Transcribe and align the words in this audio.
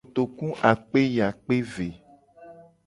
Kotoku 0.05 0.47
akpe 0.69 0.99
yi 1.13 1.19
akpe 1.29 1.55
ve. 1.73 1.87